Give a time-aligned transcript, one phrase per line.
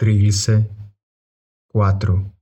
[0.00, 0.66] Trilce
[1.68, 2.34] 4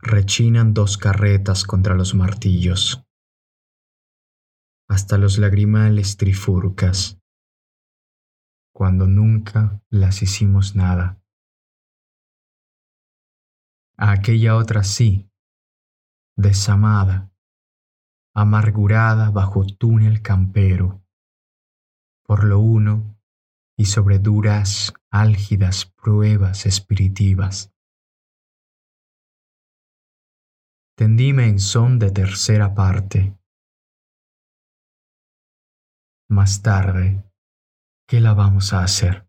[0.00, 3.06] Rechinan dos carretas contra los martillos.
[4.88, 7.20] Hasta los lagrimales trifurcas,
[8.74, 11.22] cuando nunca las hicimos nada.
[13.96, 15.30] A aquella otra sí,
[16.36, 17.30] desamada,
[18.34, 21.04] amargurada bajo túnel campero,
[22.24, 23.21] por lo uno
[23.76, 27.72] y sobre duras, álgidas pruebas espiritivas.
[30.96, 33.36] Tendíme en son de tercera parte.
[36.28, 37.24] Más tarde,
[38.08, 39.28] ¿qué la vamos a hacer?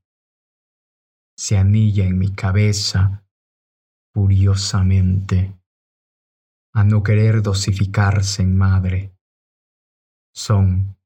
[1.38, 3.26] Se anilla en mi cabeza
[4.14, 5.60] furiosamente
[6.76, 9.16] a no querer dosificarse en madre.
[10.36, 10.98] Son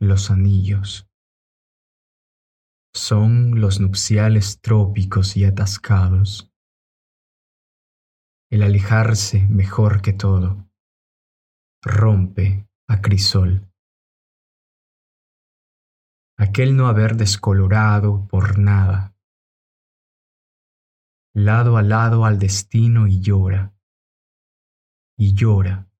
[0.00, 1.09] los anillos.
[3.02, 6.52] Son los nupciales trópicos y atascados.
[8.50, 10.70] El alejarse mejor que todo.
[11.82, 13.72] Rompe a crisol.
[16.36, 19.16] Aquel no haber descolorado por nada.
[21.32, 23.74] Lado a lado al destino y llora
[25.16, 25.90] y llora.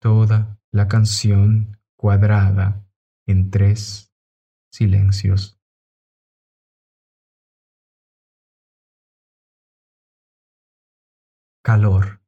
[0.00, 2.86] Toda la canción cuadrada
[3.26, 4.06] en tres
[4.76, 5.58] silencios.
[11.62, 12.20] Calor.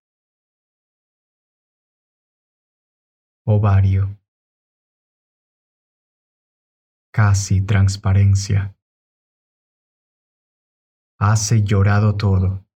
[3.46, 4.18] Ovario.
[7.12, 8.76] Casi transparencia.
[11.20, 12.68] Hace llorado todo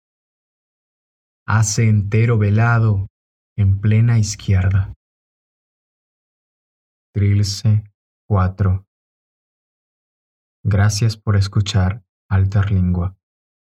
[1.54, 3.08] hace entero velado
[3.58, 4.94] en plena izquierda.
[7.14, 7.84] Trilce
[8.26, 8.86] 4.
[10.64, 13.18] Gracias por escuchar Alterlingua.